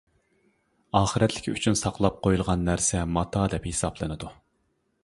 ئاخىرەتلىكى 0.99 1.53
ئۈچۈن 1.53 1.77
ساقلاپ 1.83 2.17
قويۇلغان 2.29 2.67
نەرسە 2.71 3.05
ماتا 3.19 3.47
دەپ 3.55 3.71
ھېسابلىنىدۇ. 3.73 4.35